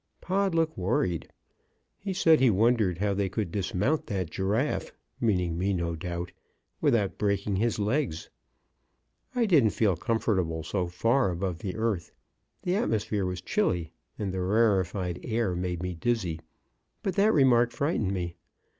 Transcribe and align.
Pod 0.19 0.55
looked 0.55 0.79
worried. 0.79 1.29
He 1.99 2.11
said 2.11 2.39
he 2.39 2.49
wondered 2.49 2.97
how 2.97 3.13
they 3.13 3.29
could 3.29 3.51
dismount 3.51 4.07
that 4.07 4.31
giraffe 4.31 4.91
meaning 5.19 5.59
me, 5.59 5.73
no 5.75 5.95
doubt 5.95 6.31
without 6.81 7.19
breaking 7.19 7.57
his 7.57 7.77
legs. 7.77 8.27
I 9.35 9.45
didn't 9.45 9.77
feel 9.77 9.95
comfortable 9.95 10.63
so 10.63 10.87
far 10.87 11.29
above 11.29 11.59
the 11.59 11.75
earth, 11.75 12.11
the 12.63 12.73
atmosphere 12.75 13.27
was 13.27 13.41
chilly, 13.41 13.91
and 14.17 14.33
the 14.33 14.41
rarified 14.41 15.19
air 15.21 15.55
made 15.55 15.83
me 15.83 15.93
dizzy; 15.93 16.39
but 17.03 17.13
that 17.17 17.31
remark 17.31 17.69
frightened 17.69 18.11
me. 18.11 18.37